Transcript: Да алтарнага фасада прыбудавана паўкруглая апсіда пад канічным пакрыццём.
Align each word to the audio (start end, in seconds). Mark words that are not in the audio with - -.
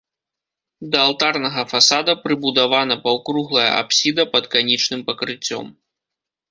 Да 0.95 0.99
алтарнага 1.09 1.65
фасада 1.73 2.17
прыбудавана 2.23 2.95
паўкруглая 3.07 3.69
апсіда 3.81 4.23
пад 4.35 4.53
канічным 4.59 5.01
пакрыццём. 5.13 5.65